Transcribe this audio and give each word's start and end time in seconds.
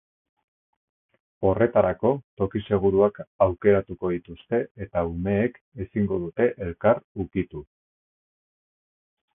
Horretarako, 1.49 2.11
toki 2.43 2.61
seguruak 2.71 3.19
aukeratuko 3.47 4.11
dituzte 4.15 4.63
eta 4.87 5.05
umeek 5.13 5.61
ezingo 5.87 6.21
dute 6.27 6.51
elkar 6.69 7.07
ukitu. 7.27 7.65